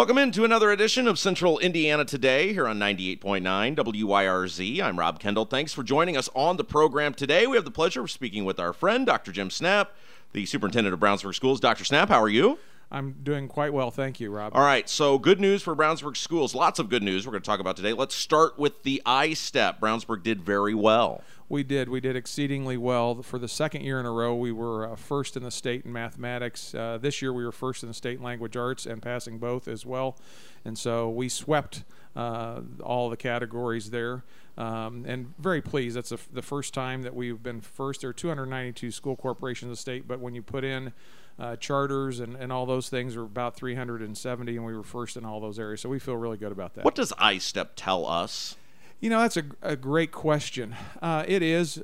[0.00, 4.80] Welcome into another edition of Central Indiana Today here on 98.9 WYRZ.
[4.80, 5.44] I'm Rob Kendall.
[5.44, 7.46] Thanks for joining us on the program today.
[7.46, 9.30] We have the pleasure of speaking with our friend, Dr.
[9.30, 9.88] Jim Snapp,
[10.32, 11.60] the superintendent of Brownsburg Schools.
[11.60, 11.84] Dr.
[11.84, 12.58] Snapp, how are you?
[12.92, 14.52] I'm doing quite well, thank you, Rob.
[14.54, 16.56] All right, so good news for Brownsburg Schools.
[16.56, 17.92] Lots of good news we're going to talk about today.
[17.92, 19.78] Let's start with the I-STEP.
[19.80, 21.22] Brownsburg did very well.
[21.48, 21.88] We did.
[21.88, 23.22] We did exceedingly well.
[23.22, 25.92] For the second year in a row, we were uh, first in the state in
[25.92, 26.74] mathematics.
[26.74, 29.68] Uh, this year, we were first in the state in language arts and passing both
[29.68, 30.16] as well.
[30.64, 31.84] And so we swept
[32.16, 34.24] uh, all the categories there.
[34.58, 35.96] Um, and very pleased.
[35.96, 38.02] That's a, the first time that we've been first.
[38.02, 40.92] There are 292 school corporations in the state, but when you put in
[41.40, 45.24] uh, charters and, and all those things are about 370, and we were first in
[45.24, 45.80] all those areas.
[45.80, 46.84] So we feel really good about that.
[46.84, 48.56] What does I-STEP tell us?
[49.00, 50.76] You know, that's a, a great question.
[51.00, 51.82] Uh, it is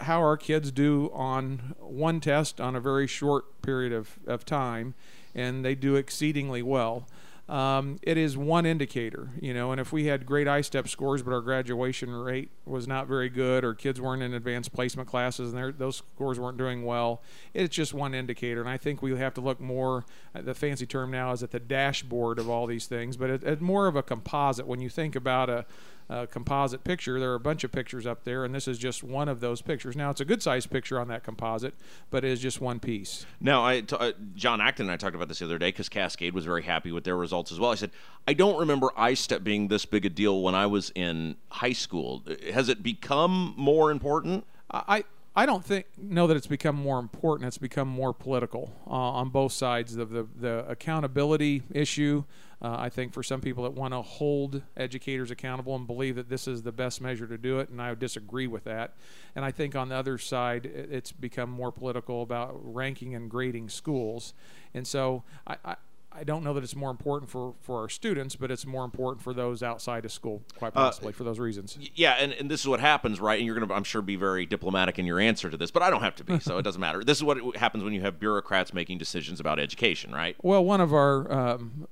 [0.00, 4.94] how our kids do on one test on a very short period of, of time,
[5.34, 7.06] and they do exceedingly well.
[7.48, 11.32] Um, it is one indicator, you know, and if we had great I-STEP scores, but
[11.32, 15.78] our graduation rate was not very good, or kids weren't in advanced placement classes and
[15.78, 17.22] those scores weren't doing well,
[17.54, 18.60] it's just one indicator.
[18.60, 20.04] And I think we have to look more,
[20.34, 23.62] the fancy term now is at the dashboard of all these things, but it's it
[23.62, 24.66] more of a composite.
[24.66, 25.64] When you think about a,
[26.10, 27.20] uh, composite picture.
[27.20, 29.60] There are a bunch of pictures up there, and this is just one of those
[29.60, 29.96] pictures.
[29.96, 31.74] Now, it's a good sized picture on that composite,
[32.10, 33.26] but it is just one piece.
[33.40, 35.88] Now, I t- uh, John Acton and I talked about this the other day because
[35.88, 37.70] Cascade was very happy with their results as well.
[37.70, 37.90] I said,
[38.26, 42.22] I don't remember I-STEP being this big a deal when I was in high school.
[42.52, 44.46] Has it become more important?
[44.70, 45.04] I,
[45.38, 47.46] I don't think know that it's become more important.
[47.46, 52.24] It's become more political uh, on both sides of the the accountability issue.
[52.60, 56.28] Uh, I think for some people that want to hold educators accountable and believe that
[56.28, 58.94] this is the best measure to do it, and I would disagree with that.
[59.36, 63.68] And I think on the other side, it's become more political about ranking and grading
[63.68, 64.34] schools.
[64.74, 65.76] And so I, I
[66.18, 69.22] I don't know that it's more important for, for our students, but it's more important
[69.22, 71.78] for those outside of school, quite Uh, possibly for those reasons.
[71.94, 73.38] Yeah, and, and this is what happens, right?
[73.38, 75.82] And you're going to, I'm sure, be very diplomatic in your answer to this, but
[75.82, 77.04] I don't have to be, so it doesn't matter.
[77.04, 80.34] This is what happens when you have bureaucrats making decisions about education, right?
[80.42, 81.86] Well, one of our um,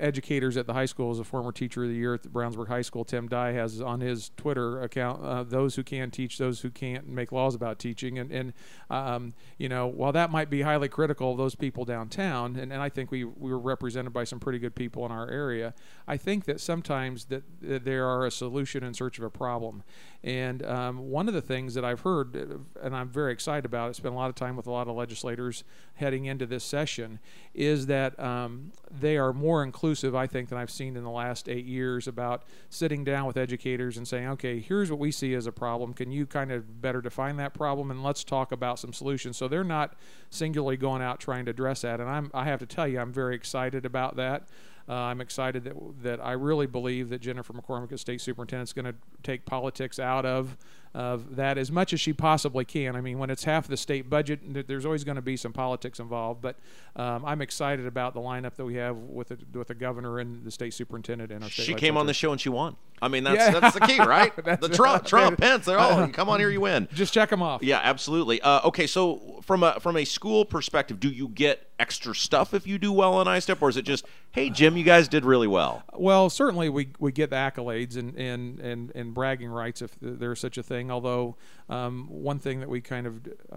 [0.00, 2.68] educators at the high school is a former teacher of the year at the Brownsburg
[2.68, 3.04] High School.
[3.04, 7.08] Tim Dye has on his Twitter account uh, those who can teach, those who can't,
[7.08, 8.18] make laws about teaching.
[8.18, 8.52] And, and
[8.90, 12.82] um, you know, while that might be highly critical of those people downtown, and, and
[12.82, 15.74] I think we, we were represented by some pretty good people in our area,
[16.08, 19.82] I think that sometimes that, that there are a solution in search of a problem.
[20.24, 23.90] And um, one of the things that I've heard, uh, and I'm very excited about,
[23.90, 25.64] I spent a lot of time with a lot of legislators
[25.94, 27.20] heading into this session,
[27.52, 31.46] is that um, they are more inclusive, I think, than I've seen in the last
[31.46, 35.46] eight years about sitting down with educators and saying, okay, here's what we see as
[35.46, 35.92] a problem.
[35.92, 37.90] Can you kind of better define that problem?
[37.90, 39.36] And let's talk about some solutions.
[39.36, 39.94] So they're not
[40.30, 42.00] singularly going out trying to address that.
[42.00, 44.48] And I'm, I have to tell you, I'm very excited about that.
[44.88, 48.72] Uh, I'm excited that that I really believe that Jennifer McCormick as state superintendent is
[48.74, 50.58] going to take politics out of
[50.94, 52.94] of that as much as she possibly can.
[52.94, 55.98] I mean, when it's half the state budget, there's always going to be some politics
[55.98, 56.40] involved.
[56.40, 56.56] But
[56.94, 60.44] um, I'm excited about the lineup that we have with the, with the governor and
[60.44, 62.76] the state superintendent and our state She came on the show and she won.
[63.02, 63.58] I mean, that's Yeah.
[63.58, 64.32] that's the key, right?
[64.60, 65.04] The Trump.
[65.04, 66.88] Trump, Pence, they're all come on here, you win.
[66.92, 67.62] Just check them off.
[67.62, 68.40] Yeah, absolutely.
[68.40, 72.66] Uh, okay, so from a from a school perspective, do you get extra stuff if
[72.66, 75.46] you do well on ISTEP, or is it just, hey, Jim, you guys did really
[75.46, 75.82] well?
[75.92, 80.40] Well, certainly we, we get the accolades and, and, and, and bragging rights if there's
[80.40, 80.83] such a thing.
[80.90, 81.36] Although
[81.68, 83.56] um, one thing that we kind of, uh,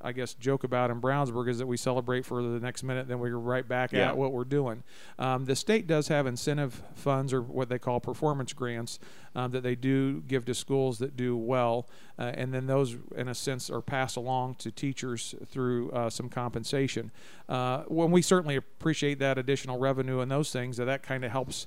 [0.00, 3.18] I guess, joke about in Brownsburg is that we celebrate for the next minute, then
[3.18, 4.08] we're right back Yeah.
[4.10, 4.84] at what we're doing.
[5.18, 9.00] Um, the state does have incentive funds or what they call performance grants
[9.34, 11.88] um, that they do give to schools that do well,
[12.18, 16.28] uh, and then those, in a sense, are passed along to teachers through uh, some
[16.28, 17.10] compensation.
[17.48, 21.32] Uh, when we certainly appreciate that additional revenue and those things, that that kind of
[21.32, 21.66] helps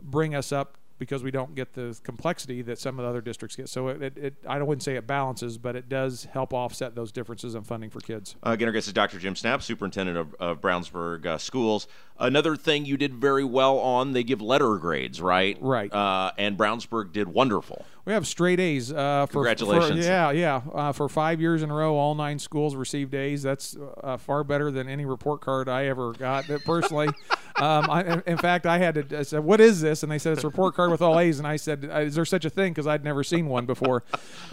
[0.00, 3.56] bring us up because we don't get the complexity that some of the other districts
[3.56, 3.68] get.
[3.68, 7.12] So it, it, it I wouldn't say it balances, but it does help offset those
[7.12, 8.36] differences in funding for kids.
[8.44, 9.18] Uh, again, our guest is Dr.
[9.18, 11.86] Jim Snapp, superintendent of, of Brownsburg uh, Schools.
[12.18, 15.56] Another thing you did very well on, they give letter grades, right?
[15.60, 15.92] Right.
[15.92, 17.84] Uh, and Brownsburg did wonderful.
[18.04, 18.90] We have straight A's.
[18.90, 20.04] Uh, for, Congratulations.
[20.04, 20.62] For, yeah, yeah.
[20.72, 23.42] Uh, for five years in a row, all nine schools received A's.
[23.42, 27.08] That's uh, far better than any report card I ever got personally.
[27.60, 30.34] um, I, in- fact, I had to I said, "What is this?" And they said,
[30.34, 32.50] "It's a report card with all A's." And I said, "Uh, "Is there such a
[32.50, 34.04] thing?" Because I'd never seen one before.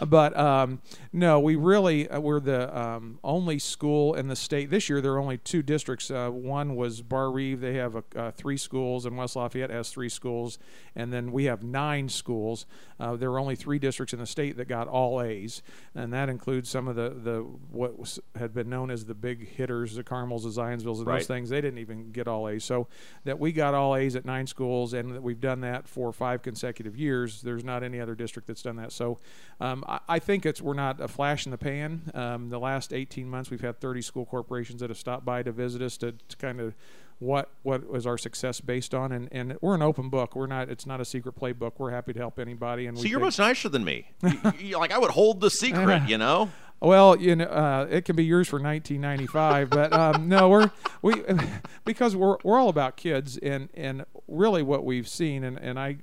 [0.07, 0.81] but um,
[1.13, 5.01] no, we really uh, we're the um, only school in the state this year.
[5.01, 6.09] There are only two districts.
[6.09, 7.61] Uh, one was Barr-Reeve.
[7.61, 10.57] They have uh, three schools, and West Lafayette has three schools,
[10.95, 12.65] and then we have nine schools.
[12.99, 15.61] Uh, there are only three districts in the state that got all A's,
[15.93, 17.39] and that includes some of the, the
[17.71, 21.19] what was, had been known as the big hitters, the Carmels, the Zionsvilles, and Right.
[21.19, 21.49] those things.
[21.49, 22.63] They didn't even get all A's.
[22.63, 22.87] So
[23.25, 26.41] that we got all A's at nine schools, and that we've done that for five
[26.41, 27.41] consecutive years.
[27.41, 28.91] There's not any other district that's done that.
[28.91, 29.19] So
[29.59, 32.11] um, I, I think it's we're not a flash in the pan.
[32.13, 35.51] Um, the last 18 months, we've had 30 school corporations that have stopped by to
[35.51, 36.75] visit us to, to kind of
[37.19, 40.69] what what was our success based on and, and we're an open book we're not
[40.69, 43.39] it's not a secret playbook we're happy to help anybody and So you're think- much
[43.39, 44.07] nicer than me.
[44.23, 46.51] You- you- like I would hold the secret, you know.
[46.81, 50.71] Well, you know, uh, it can be yours for 1995, but um, no, we're
[51.01, 51.23] we
[51.85, 55.97] because we're we're all about kids, and and really what we've seen, and and I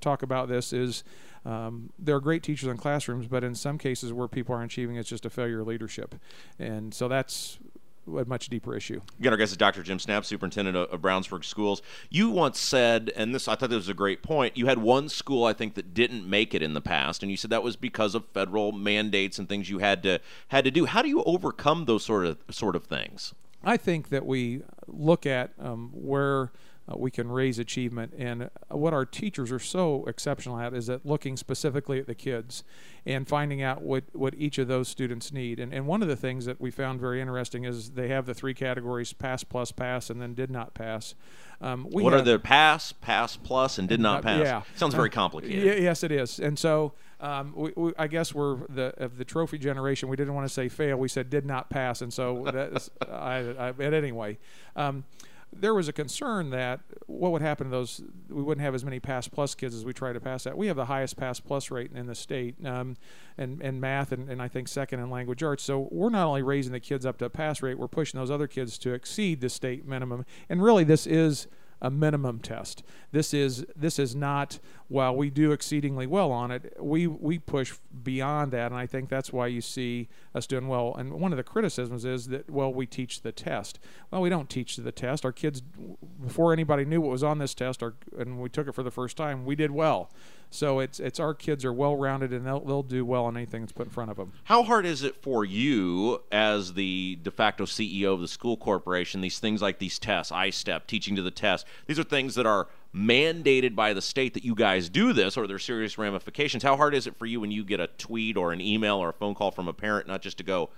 [0.00, 1.02] talk about this is.
[1.44, 4.94] Um, there are great teachers in classrooms, but in some cases where people aren't achieving,
[4.94, 6.14] it's just a failure of leadership,
[6.60, 7.58] and so that's
[8.06, 9.00] a much deeper issue.
[9.18, 9.82] Again, our guest is Dr.
[9.82, 11.82] Jim Snapp, superintendent of, of Brownsburg Schools.
[12.10, 14.56] You once said, and this I thought this was a great point.
[14.56, 17.36] You had one school I think that didn't make it in the past, and you
[17.36, 20.86] said that was because of federal mandates and things you had to had to do.
[20.86, 23.34] How do you overcome those sort of sort of things?
[23.64, 26.50] I think that we look at um, where
[26.90, 31.06] uh, we can raise achievement, and what our teachers are so exceptional at is that
[31.06, 32.64] looking specifically at the kids
[33.06, 35.60] and finding out what, what each of those students need.
[35.60, 38.34] And, and one of the things that we found very interesting is they have the
[38.34, 41.14] three categories: pass, plus, pass, and then did not pass.
[41.60, 44.40] Um, we what are have- the pass, pass plus, and did not uh, pass?
[44.44, 44.62] yeah.
[44.74, 45.64] Sounds very Uh, complicated.
[45.64, 46.40] y- yes, it is.
[46.40, 50.08] And so um, we, we, I guess we're the of the trophy generation.
[50.08, 50.96] We didn't want to say fail.
[50.96, 52.02] We said did not pass.
[52.02, 54.38] And so that's I, I, but anyway.
[54.74, 55.04] Um,
[55.52, 58.98] there was a concern that what would happen to those we wouldn't have as many
[58.98, 60.56] pass plus kids as we try to pass that.
[60.56, 62.96] We have the highest pass plus rate in the state um,
[63.36, 65.62] and, and math and, and i think second in language arts.
[65.62, 68.30] So we're not only raising the kids up to a pass rate we're pushing those
[68.30, 70.24] other kids to exceed the state minimum.
[70.48, 71.46] And really this is
[71.82, 72.82] a minimum test.
[73.10, 74.60] This is this is not
[74.92, 79.08] while we do exceedingly well on it, we we push beyond that, and I think
[79.08, 80.94] that's why you see us doing well.
[80.94, 83.80] And one of the criticisms is that well, we teach the test.
[84.10, 85.24] Well, we don't teach the test.
[85.24, 87.82] Our kids, before anybody knew what was on this test,
[88.18, 90.10] and we took it for the first time, we did well.
[90.50, 93.62] So it's it's our kids are well rounded and they'll they'll do well on anything
[93.62, 94.32] that's put in front of them.
[94.44, 99.22] How hard is it for you as the de facto CEO of the school corporation?
[99.22, 101.66] These things like these tests, I-STEP, teaching to the test.
[101.86, 105.46] These are things that are mandated by the state that you guys do this, or
[105.46, 106.62] there's serious ramifications.
[106.62, 109.10] How hard is it for you when you get a tweet or an email or
[109.10, 110.68] a phone call from a parent, not just to go,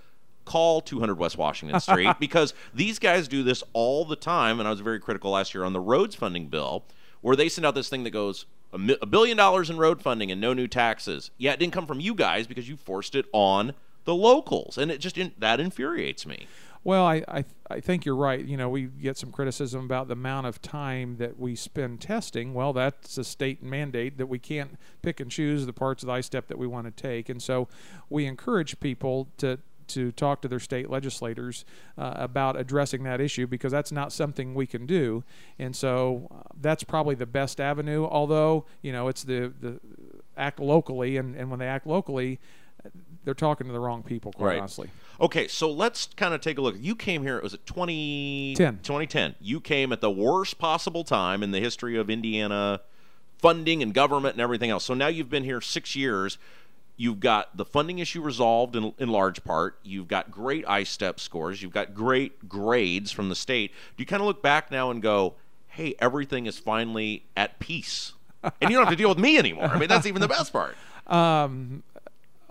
[0.45, 4.59] call 200 West Washington Street because these guys do this all the time.
[4.59, 6.85] And I was very critical last year on the roads funding bill,
[7.21, 10.01] where they send out this thing that goes a, mi- a billion dollars in road
[10.01, 11.31] funding and no new taxes.
[11.37, 13.73] Yeah, it didn't come from you guys because you forced it on
[14.05, 16.47] the locals, and it just in, that infuriates me.
[16.85, 18.45] Well, I, I I think you're right.
[18.45, 22.53] You know, we get some criticism about the amount of time that we spend testing.
[22.53, 26.13] Well, that's a state mandate that we can't pick and choose the parts of the
[26.13, 27.67] I-STEP that we want to take, and so
[28.07, 31.65] we encourage people to to talk to their state legislators
[31.97, 35.23] uh, about addressing that issue because that's not something we can do.
[35.59, 38.05] And so uh, that's probably the best avenue.
[38.05, 39.79] Although you know it's the the
[40.37, 42.39] act locally, and, and when they act locally,
[43.25, 44.31] they're talking to the wrong people.
[44.31, 44.59] Quite Right.
[44.59, 44.89] honestly.
[45.19, 46.75] Okay, so let's kind of take a look.
[46.79, 48.79] You came here, it was it 20, 10.
[48.83, 49.35] 2010.
[49.41, 52.81] You came at the worst possible time in the history of Indiana
[53.39, 54.85] funding and government and everything else.
[54.85, 56.37] So now you've been here six years.
[56.97, 59.77] You've got the funding issue resolved in, in large part.
[59.83, 61.61] You've got great I-STEP scores.
[61.61, 63.71] You've got great grades from the state.
[63.97, 65.33] Do you kind of look back now and go,
[65.67, 68.13] hey, everything is finally at peace?
[68.43, 69.65] And you don't have to deal with me anymore.
[69.65, 70.75] I mean, that's even the best part.
[71.07, 71.83] Um,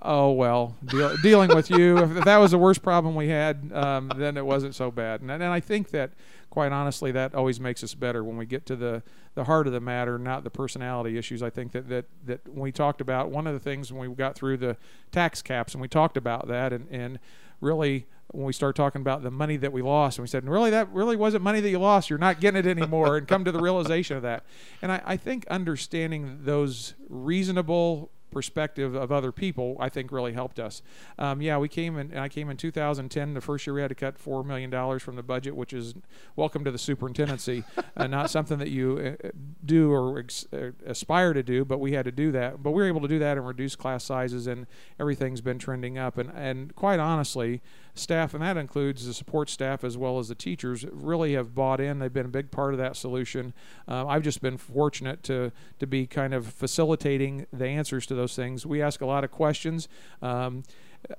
[0.06, 1.96] Oh well, deal, dealing with you.
[1.96, 5.22] If that was the worst problem we had, um, then it wasn't so bad.
[5.22, 6.10] And, and I think that,
[6.50, 9.02] quite honestly, that always makes us better when we get to the,
[9.34, 11.42] the heart of the matter, not the personality issues.
[11.42, 14.14] I think that, that that when we talked about one of the things when we
[14.14, 14.76] got through the
[15.10, 17.18] tax caps and we talked about that, and and
[17.62, 20.70] really when we start talking about the money that we lost, and we said, really,
[20.70, 22.10] that really wasn't money that you lost.
[22.10, 24.44] You're not getting it anymore, and come to the realization of that.
[24.82, 30.58] And I, I think understanding those reasonable perspective of other people, I think really helped
[30.58, 30.82] us.
[31.18, 33.32] Um, yeah, we came in, and I came in 2010.
[33.32, 35.94] The first year we had to cut $4 million from the budget, which is
[36.36, 37.64] welcome to the superintendency.
[37.96, 39.28] uh, not something that you uh,
[39.64, 42.62] do or ex- uh, aspire to do, but we had to do that.
[42.62, 44.66] But we were able to do that and reduce class sizes, and
[45.00, 46.18] everything's been trending up.
[46.18, 47.62] And, and quite honestly,
[47.94, 51.80] staff, and that includes the support staff as well as the teachers, really have bought
[51.80, 51.98] in.
[51.98, 53.54] They've been a big part of that solution.
[53.88, 58.34] Um, I've just been fortunate to to be kind of facilitating the answers to those
[58.34, 58.66] things.
[58.66, 59.88] We ask a lot of questions.
[60.22, 60.64] Um,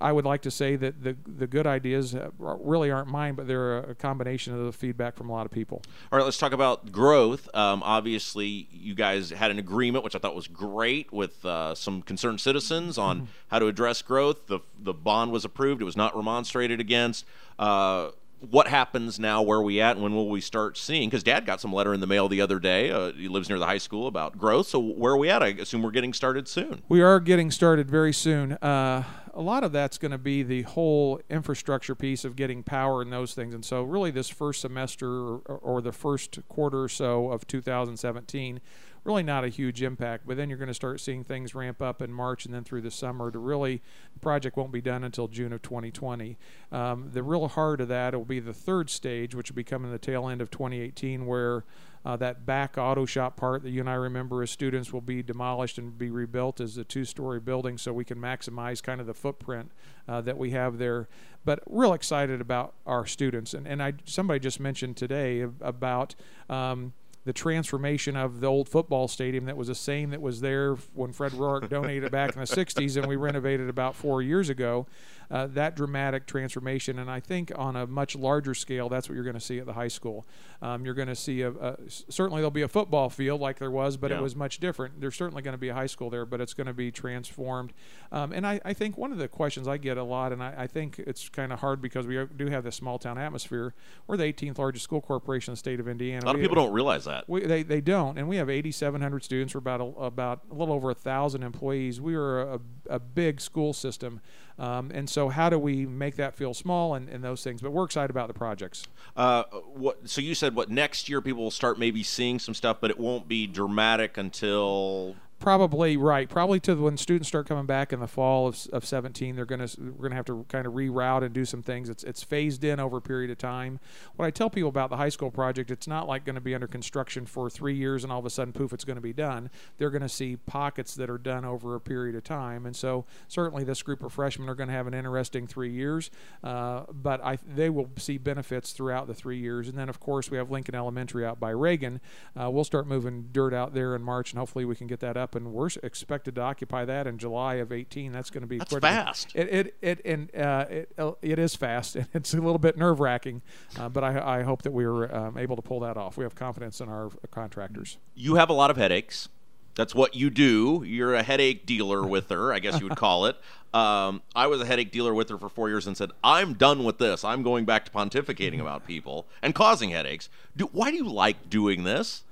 [0.01, 3.47] I would like to say that the the good ideas uh, really aren't mine, but
[3.47, 5.81] they're a combination of the feedback from a lot of people.
[6.11, 7.47] All right, let's talk about growth.
[7.53, 12.01] Um, obviously, you guys had an agreement, which I thought was great, with uh, some
[12.01, 14.47] concerned citizens on how to address growth.
[14.47, 17.25] The the bond was approved; it was not remonstrated against.
[17.59, 18.09] Uh,
[18.49, 19.41] what happens now?
[19.41, 19.95] Where are we at?
[19.95, 21.09] And when will we start seeing?
[21.09, 22.91] Because Dad got some letter in the mail the other day.
[22.91, 24.67] Uh, he lives near the high school about growth.
[24.67, 25.41] So where are we at?
[25.41, 26.81] I assume we're getting started soon.
[26.89, 28.53] We are getting started very soon.
[28.53, 29.03] Uh,
[29.35, 33.11] a lot of that's going to be the whole infrastructure piece of getting power and
[33.11, 33.53] those things.
[33.53, 38.61] And so, really, this first semester or, or the first quarter or so of 2017,
[39.05, 40.27] really not a huge impact.
[40.27, 42.81] But then you're going to start seeing things ramp up in March and then through
[42.81, 43.31] the summer.
[43.31, 43.81] To really,
[44.13, 46.37] the project won't be done until June of 2020.
[46.71, 49.91] Um, the real heart of that will be the third stage, which will be coming
[49.91, 51.63] the tail end of 2018, where
[52.05, 55.23] uh, that back auto shop part that you and I remember as students will be
[55.23, 59.13] demolished and be rebuilt as a two-story building, so we can maximize kind of the
[59.13, 59.71] footprint
[60.07, 61.07] uh, that we have there.
[61.43, 66.15] But real excited about our students, and and I somebody just mentioned today about.
[66.49, 66.93] Um,
[67.25, 71.11] the transformation of the old football stadium that was the same that was there when
[71.11, 74.85] Fred Rourke donated back in the 60s and we renovated about four years ago.
[75.31, 79.23] Uh, that dramatic transformation, and I think on a much larger scale, that's what you're
[79.23, 80.25] going to see at the high school.
[80.61, 83.71] Um, you're going to see a, a certainly there'll be a football field like there
[83.71, 84.17] was, but Yeah.
[84.17, 85.01] it was much different.
[85.01, 87.73] There's certainly going to be a high school there, but it's going to be transformed.
[88.11, 90.53] Um, and I, I think one of the questions I get a lot, and I,
[90.59, 93.73] I think it's kind of hard because we do have this small town atmosphere.
[94.07, 96.25] We're the 18th largest school corporation in the state of Indiana.
[96.25, 97.27] A lot of people don't realize that.
[97.27, 99.53] we, they, they don't, and we have 8,700 students.
[99.53, 101.99] We're about a, about a little over a thousand employees.
[101.99, 104.21] We are a, a big school system,
[104.57, 107.61] um, and so how do we make that feel small and, and those things?
[107.61, 108.87] But we're excited about the projects.
[109.15, 109.43] Uh,
[109.73, 110.09] what?
[110.09, 110.69] So you said what?
[110.69, 115.15] Next year, people will start maybe seeing some stuff, but it won't be dramatic until
[115.45, 116.27] Probably right.
[116.27, 119.67] Probably to when students start coming back in the fall of, of 17, they're gonna
[119.77, 121.87] we're gonna have to kind of reroute and do some things.
[121.87, 123.79] It's it's phased in over a period of time.
[124.15, 126.55] What I tell people about the high school project, it's not like going to be
[126.55, 129.13] under construction for three years and all of a sudden poof, it's going to be
[129.13, 129.51] done.
[129.77, 133.05] They're going to see pockets that are done over a period of time, and so
[133.27, 136.09] certainly this group of freshmen are going to have an interesting three years.
[136.43, 140.31] Uh, but I they will see benefits throughout the three years, and then of course
[140.31, 142.01] we have Lincoln Elementary out by Reagan.
[142.35, 145.15] Uh, we'll start moving dirt out there in March, and hopefully we can get that
[145.15, 145.34] up.
[145.35, 148.11] And we're expected to occupy that in July of 18.
[148.11, 149.35] That's going to be That's pretty- fast.
[149.35, 152.77] It it it and uh, it, uh, it is fast, and it's a little bit
[152.77, 153.41] nerve wracking.
[153.79, 156.17] Uh, but I, I hope that we're um, able to pull that off.
[156.17, 157.97] We have confidence in our contractors.
[158.13, 159.29] You have a lot of headaches.
[159.75, 160.83] That's what you do.
[160.87, 163.35] You're a headache dealer with her, I guess you would call it.
[163.75, 166.85] Um, I was a headache dealer with her for four years and said, I'm done
[166.85, 167.25] with this.
[167.25, 170.29] I'm going back to pontificating about people and causing headaches.
[170.55, 172.23] Do, why do you like doing this?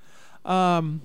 [0.46, 1.02] Um,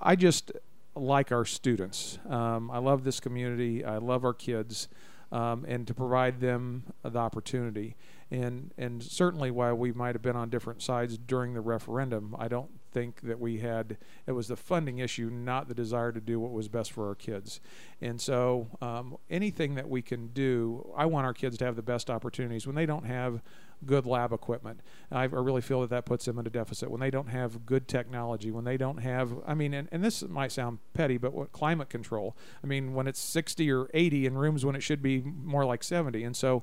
[0.00, 0.52] I just
[0.94, 2.18] like our students.
[2.28, 3.84] Um, I love this community.
[3.84, 4.88] I love our kids,
[5.30, 7.96] um, and to provide them the opportunity.
[8.30, 12.48] And and certainly, while we might have been on different sides during the referendum, I
[12.48, 13.96] don't think that we had
[14.26, 17.14] it was the funding issue, not the desire to do what was best for our
[17.14, 17.60] kids.
[18.00, 21.82] And so, um, anything that we can do, I want our kids to have the
[21.82, 23.42] best opportunities when they don't have
[23.86, 24.80] good lab equipment.
[25.10, 27.88] I, really feel that that puts them at a deficit when they don't have good
[27.88, 31.52] technology, when they don't have, I mean, and, and this might sound petty, but what
[31.52, 32.36] climate control?
[32.62, 35.82] I mean, when it's 60 or 80 in rooms when it should be more like
[35.82, 36.22] 70.
[36.24, 36.62] And so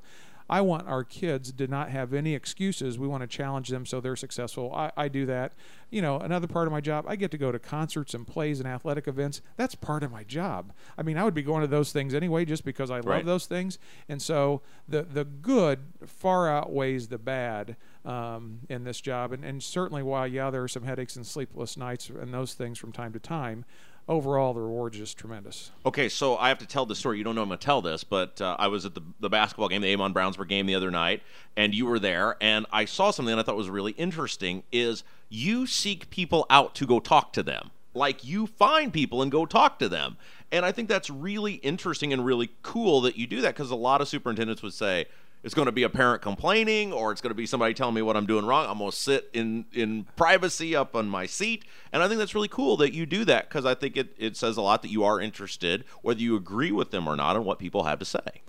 [0.50, 2.98] I want our kids to not have any excuses.
[2.98, 4.74] We want to challenge them so they're successful.
[4.74, 5.54] I, I do that.
[5.92, 8.60] You know, another part of my job, I get to go to concerts and plays
[8.60, 9.42] and athletic events.
[9.58, 10.72] That's part of my job.
[10.98, 13.26] I mean, I would be going to those things anyway just because I love Right.
[13.26, 13.78] those things.
[14.08, 17.76] And so the the good far outweighs the bad
[18.06, 19.32] um, in this job.
[19.34, 22.78] And, and certainly, while yeah, there are some headaches and sleepless nights and those things
[22.78, 23.66] from time to time,
[24.10, 25.72] overall the reward is just tremendous.
[25.86, 27.20] Okay, so I have to tell the story.
[27.20, 29.30] You don't know I'm going to tell this, but uh, I was at the, the
[29.30, 31.22] basketball game, the Avon Brownsburg game the other night,
[31.56, 35.04] and you were there, and I saw something that I thought was really interesting is
[35.30, 37.70] you seek people out to go talk to them.
[37.94, 40.18] Like you find people and go talk to them.
[40.52, 43.76] And I think that's really interesting and really cool that you do that because a
[43.76, 45.06] lot of superintendents would say,
[45.44, 48.02] it's going to be a parent complaining or it's going to be somebody telling me
[48.02, 48.66] what I'm doing wrong.
[48.70, 51.64] I'm going to sit in, in privacy up on my seat.
[51.94, 54.36] And I think that's really cool that you do that because I think it, it
[54.36, 57.46] says a lot that you are interested, whether you agree with them or not, on
[57.46, 58.42] what people have to say.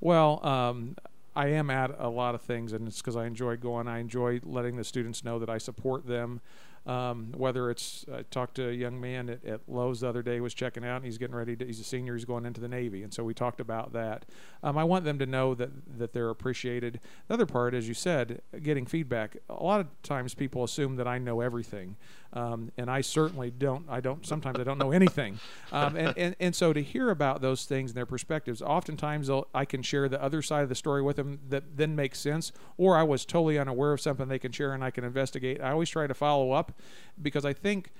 [0.00, 0.96] Well, um,
[1.34, 3.88] I am at a lot of things, and it's because I enjoy going.
[3.88, 6.40] I enjoy letting the students know that I support them.
[6.86, 10.40] Um, whether it's I talked to a young man at, at Lowe's the other day
[10.40, 11.56] was checking out, and he's getting ready.
[11.56, 12.14] To, he's a senior.
[12.14, 14.24] He's going into the Navy, and so we talked about that.
[14.62, 17.00] Um, I want them to know that that they're appreciated.
[17.26, 19.36] The other part, as you said, getting feedback.
[19.48, 21.96] A lot of times people assume that I know everything,
[22.36, 23.86] um, and I certainly don't.
[23.88, 24.24] I don't.
[24.26, 25.40] Sometimes I don't know anything,
[25.72, 29.64] um, and, and and so to hear about those things and their perspectives, oftentimes I
[29.64, 32.96] can share the other side of the story with them that then makes sense, or
[32.96, 35.62] I was totally unaware of something they can share and I can investigate.
[35.62, 36.72] I always try to follow up
[37.20, 37.92] because I think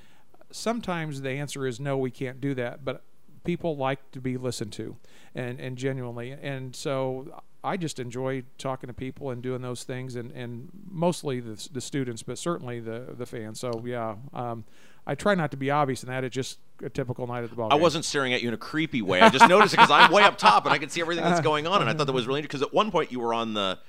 [0.51, 3.03] sometimes the answer is no, we can't do that, but
[3.45, 4.97] people like to be listened to
[5.35, 6.33] and, and genuinely.
[6.33, 11.41] And so I just enjoy talking to people and doing those things and, and mostly
[11.41, 13.59] the, the students, but certainly the, the fans.
[13.59, 14.65] So yeah, um,
[15.05, 16.23] I try not to be obvious in that.
[16.23, 17.73] It's just a typical night at the ball.
[17.73, 17.83] I game.
[17.83, 19.21] wasn't staring at you in a creepy way.
[19.21, 21.41] I just noticed it because I'm way up top and I can see everything that's
[21.43, 21.81] going on.
[21.81, 23.81] And I thought that was really interesting because at one point you were on the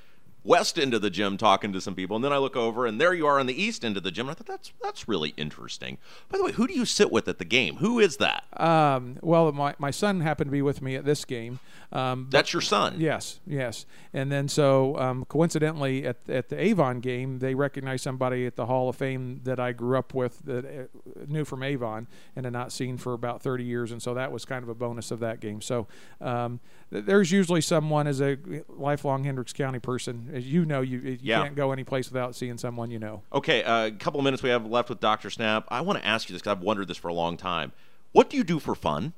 [0.47, 2.99] west end of the gym talking to some people, and then I look over and
[2.99, 4.27] there you are on the east end of the gym.
[4.27, 5.97] And I thought that's that's really interesting.
[6.29, 7.75] By the way, who do you sit with at the game?
[7.77, 8.45] Who is that?
[8.59, 11.59] Um, well, my, my son happened to be with me at this game.
[11.91, 12.95] Um, That's your son.
[12.99, 13.85] Yes, yes.
[14.13, 18.65] And then so um, coincidentally at, at the Avon game, they recognized somebody at the
[18.65, 22.53] Hall of Fame that I grew up with that uh, knew from Avon and had
[22.53, 23.91] not seen for about 30 years.
[23.91, 25.61] And so that was kind of a bonus of that game.
[25.61, 25.87] So
[26.19, 28.37] um, there's usually someone as a
[28.69, 31.43] lifelong Hendricks County person, as you know, you, you Yeah.
[31.43, 33.23] can't go any place without seeing someone you know.
[33.33, 35.29] Okay, uh, a couple of minutes we have left with Dr.
[35.29, 35.65] Snapp.
[35.69, 37.71] I want to ask you this because I've wondered this for a long time.
[38.13, 39.13] What do you do for fun?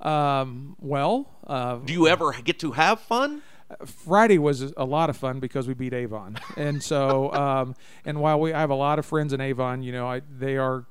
[0.00, 3.42] Um, well, uh, Do you ever get to have fun?
[3.86, 8.38] Friday was a lot of fun because we beat Avon, and so um, and while
[8.38, 10.84] we I have a lot of friends in Avon, you know, I, they are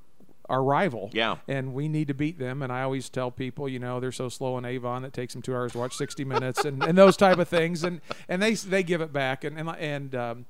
[0.49, 1.09] our rival.
[1.13, 1.37] Yeah.
[1.47, 2.61] And we need to beat them.
[2.61, 5.41] And I always tell people, you know, they're so slow in Avon that takes them
[5.41, 7.83] two hours to watch 60 minutes and, and those type of things.
[7.83, 9.43] And and they they give it back.
[9.43, 10.45] And and and um,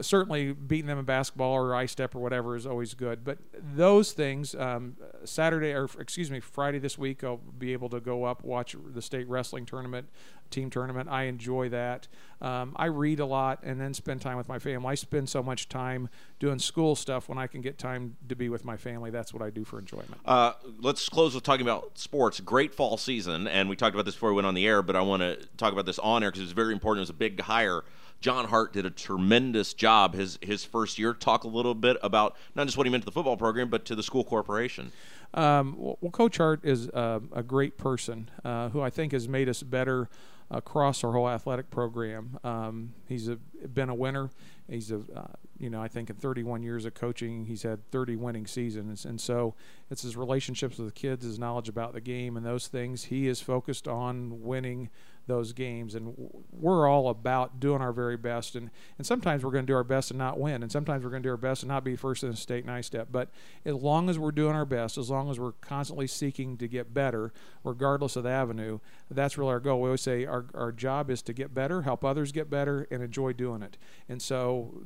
[0.00, 3.24] certainly beating them in basketball or ISTEP or whatever is always good.
[3.24, 8.00] But those things, um, Saturday, or excuse me, Friday this week, I'll be able to
[8.00, 10.08] go up watch the state wrestling tournament,
[10.50, 11.08] team tournament.
[11.08, 12.08] I enjoy that.
[12.40, 14.88] Um, I read a lot and then spend time with my family.
[14.88, 18.48] I spend so much time doing school stuff when I can get time to be
[18.48, 19.10] with my family.
[19.10, 20.16] That's what I do for enjoyment.
[20.24, 22.40] Uh, let's close with talking about sports.
[22.40, 24.96] Great fall season, and we talked about this before we went on the air, but
[24.96, 27.00] I want to talk about this on air because it's very important.
[27.00, 27.84] It was a big hire.
[28.20, 31.14] John Hart did a tremendous job his his first year.
[31.14, 33.84] Talk a little bit about not just what he meant to the football program, but
[33.86, 34.92] to the school corporation.
[35.32, 39.48] Um, well, Coach Hart is uh, a great person uh, who I think has made
[39.48, 40.08] us better
[40.50, 42.38] across our whole athletic program.
[42.42, 44.30] Um, he's a, been a winner.
[44.68, 45.26] He's a, uh,
[45.58, 49.20] you know, I think in 31 years of coaching, he's had 30 winning seasons, and
[49.20, 49.54] so
[49.90, 53.04] it's his relationships with the kids, his knowledge about the game, and those things.
[53.04, 54.90] He is focused on winning
[55.30, 55.94] those games.
[55.94, 56.14] And
[56.52, 58.56] we're all about doing our very best.
[58.56, 60.62] And, and sometimes we're going to do our best and not win.
[60.62, 62.66] And sometimes we're going to do our best and not be first in the state
[62.66, 63.08] in step.
[63.10, 63.30] But
[63.64, 66.92] as long as we're doing our best, as long as we're constantly seeking to get
[66.92, 67.32] better,
[67.64, 69.80] regardless of the avenue, that's really our goal.
[69.80, 73.02] We always say our, our job is to get better, help others get better, and
[73.02, 73.78] enjoy doing it.
[74.08, 74.82] And so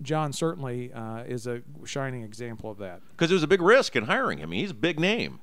[0.00, 3.00] John certainly uh, is a shining example of that.
[3.10, 4.52] Because it was a big risk in hiring him.
[4.52, 5.40] He's a big name.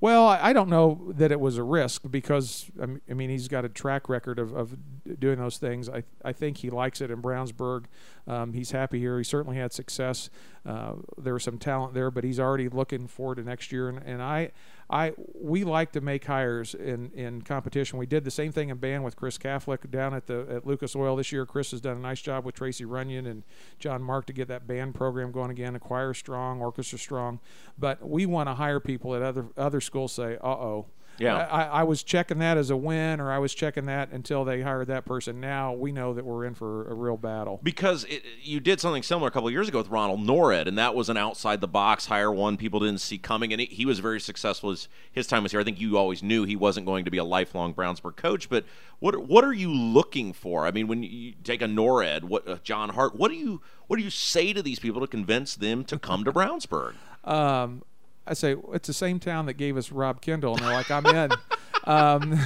[0.00, 3.68] Well, I don't know that it was a risk because I mean he's got a
[3.68, 4.76] track record of, of
[5.18, 5.88] doing those things.
[5.88, 7.84] I I think he likes it in Brownsburg.
[8.26, 9.18] Um, he's happy here.
[9.18, 10.30] He certainly had success.
[10.66, 13.88] Uh, there was some talent there, but he's already looking forward to next year.
[13.88, 14.52] And, and I,
[14.88, 17.98] I, we like to make hires in, in competition.
[17.98, 20.96] We did the same thing in band with Chris Catholic down at the at Lucas
[20.96, 21.44] Oil this year.
[21.44, 23.42] Chris has done a nice job with Tracy Runyon and
[23.78, 25.78] John Mark to get that band program going again.
[25.78, 27.40] Choir strong, orchestra strong,
[27.78, 30.12] but we want to hire people at other other schools.
[30.12, 30.86] Say, uh oh
[31.18, 34.44] yeah, I, I, was checking that as a win, or I was checking that until
[34.44, 35.40] they hired that person.
[35.40, 37.60] Now we know that we're in for a real battle.
[37.62, 40.94] Because it, you did something similar a couple years ago with Ronald Norred, and that
[40.94, 43.98] was an outside the box hire, one people didn't see coming, and he, he was
[43.98, 44.70] very successful.
[44.70, 45.60] His his time was here.
[45.60, 48.48] I think you always knew he wasn't going to be a lifelong Brownsburg coach.
[48.48, 48.64] But
[48.98, 50.66] what what are you looking for?
[50.66, 53.96] I mean, when you take a Norred, what uh, John Hart, what do you what
[53.96, 56.94] do you say to these people to convince them to come to Brownsburg?
[57.24, 57.82] Um,
[58.26, 61.06] I say it's the same town that gave us Rob Kendall, and they're like, I'm
[61.06, 61.30] in.
[61.84, 62.40] um,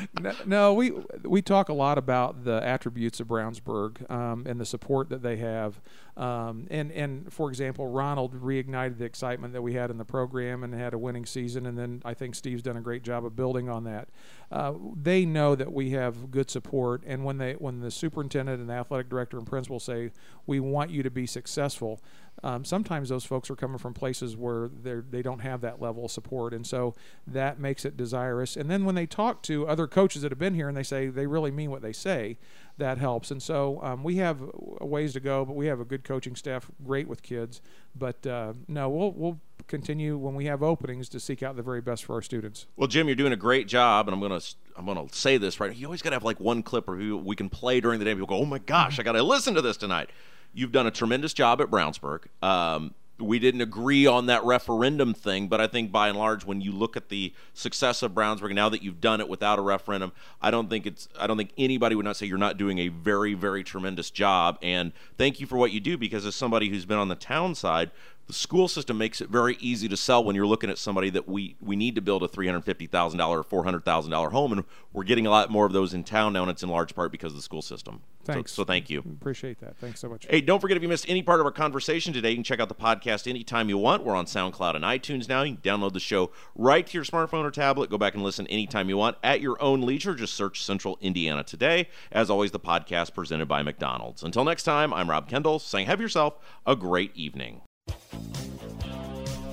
[0.46, 5.08] no, we we talk a lot about the attributes of Brownsburg um, and the support
[5.10, 5.80] that they have.
[6.16, 10.62] Um, and and for example, Ronald reignited the excitement that we had in the program
[10.62, 11.66] and had a winning season.
[11.66, 14.08] And then I think Steve's done a great job of building on that.
[14.50, 18.68] Uh, they know that we have good support, and when they when the superintendent and
[18.68, 20.10] the athletic director and principal say
[20.46, 22.00] we want you to be successful,
[22.42, 26.10] um, sometimes those folks are coming from places where they don't have that level of
[26.10, 26.94] support, and so
[27.26, 28.56] that makes it desirous.
[28.56, 31.06] And then when they talk to other coaches that have been here and they say
[31.06, 32.38] they really mean what they say,
[32.78, 33.30] that helps.
[33.30, 34.40] And so um, we have
[34.80, 37.60] a ways to go, but we have a good coaching staff, great with kids.
[37.94, 41.80] But uh, no, we'll we'll continue when we have openings to seek out the very
[41.80, 42.66] best for our students.
[42.76, 44.40] Well, Jim, you're doing a great job, and I'm gonna
[44.76, 45.74] I'm gonna say this right.
[45.74, 48.14] You always got to have like one clip or we can play during the day.
[48.14, 50.10] People go, oh my gosh, I got to listen to this tonight.
[50.54, 52.24] You've done a tremendous job at Brownsburg.
[52.42, 56.60] Um, we didn't agree on that referendum thing, but I think by and large, when
[56.60, 60.12] you look at the success of Brownsburg now that you've done it without a referendum,
[60.40, 62.88] I don't think it's I don't think anybody would not say you're not doing a
[62.88, 64.58] very very tremendous job.
[64.62, 67.54] And thank you for what you do because as somebody who's been on the town
[67.54, 67.90] side,
[68.26, 71.28] the school system makes it very easy to sell when you're looking at somebody that
[71.28, 75.50] we we need to build a $350,000 or $400,000 home, and we're getting a lot
[75.50, 77.62] more of those in town now, and it's in large part because of the school
[77.62, 78.00] system.
[78.24, 78.52] Thanks.
[78.52, 79.00] So, so thank you.
[79.00, 79.76] Appreciate that.
[79.78, 80.26] Thanks so much.
[80.30, 82.60] Hey, don't forget if you missed any part of our conversation today, you can check
[82.60, 84.04] out the podcast anytime you want.
[84.04, 85.42] We're on SoundCloud and iTunes now.
[85.42, 87.90] You can download the show right to your smartphone or tablet.
[87.90, 90.14] Go back and listen anytime you want at your own leisure.
[90.14, 91.88] Just search Central Indiana Today.
[92.12, 94.22] As always, the podcast presented by McDonald's.
[94.22, 97.62] Until next time, I'm Rob Kendall saying have yourself a great evening.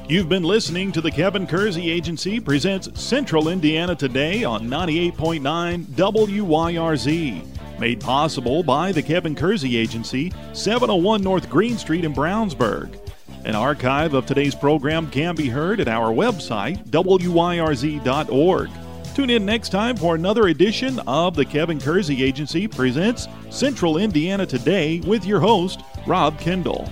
[0.09, 7.79] You've been listening to the Kevin Kersey Agency presents Central Indiana Today on 98.9 WYRZ.
[7.79, 12.99] Made possible by the Kevin Kersey Agency, 701 North Green Street in Brownsburg.
[13.45, 18.69] An archive of today's program can be heard at our website, wyrz.org.
[19.13, 24.47] Tune in next time for another edition of the Kevin Kersey Agency presents Central Indiana
[24.47, 26.91] Today with your host, Rob Kendall.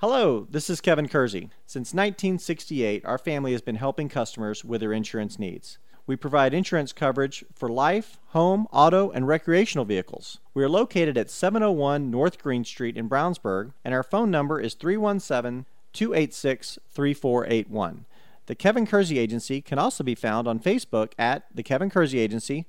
[0.00, 1.48] Hello, this is Kevin Kersey.
[1.64, 5.78] Since 1968, our family has been helping customers with their insurance needs.
[6.06, 10.38] We provide insurance coverage for life, home, auto, and recreational vehicles.
[10.52, 14.74] We are located at 701 North Green Street in Brownsburg, and our phone number is
[14.74, 18.04] 317 286 3481.
[18.44, 22.66] The Kevin Kersey Agency can also be found on Facebook at The Kevin Kersey Agency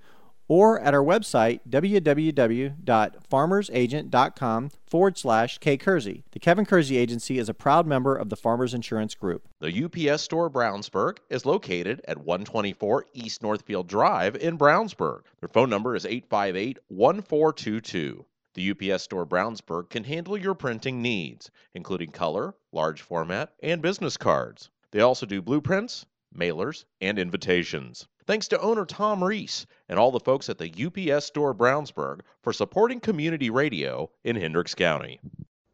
[0.47, 6.23] or at our website, www.farmersagent.com forward slash kkersey.
[6.31, 9.47] The Kevin Kersey Agency is a proud member of the Farmers Insurance Group.
[9.59, 15.21] The UPS Store Brownsburg is located at 124 East Northfield Drive in Brownsburg.
[15.39, 18.25] Their phone number is 858 1422.
[18.53, 24.17] The UPS Store Brownsburg can handle your printing needs, including color, large format, and business
[24.17, 24.71] cards.
[24.91, 28.07] They also do blueprints, mailers, and invitations.
[28.27, 32.51] Thanks to owner Tom Reese and all the folks at the UPS Store Brownsburg for
[32.51, 35.21] supporting community radio in Hendricks County.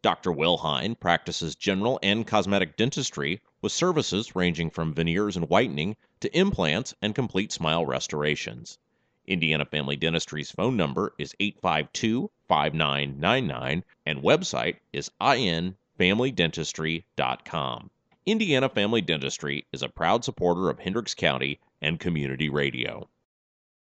[0.00, 0.32] Dr.
[0.32, 6.94] Wilhine practices general and cosmetic dentistry with services ranging from veneers and whitening to implants
[7.02, 8.78] and complete smile restorations.
[9.26, 17.90] Indiana Family Dentistry's phone number is 852 5999 and website is infamilydentistry.com.
[18.26, 23.08] Indiana Family Dentistry is a proud supporter of Hendricks County and community radio.